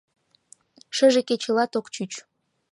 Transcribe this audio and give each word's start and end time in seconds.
—Шыже 0.95 1.21
кечылат 1.27 1.71
ок 1.79 1.87
чуч. 1.93 2.11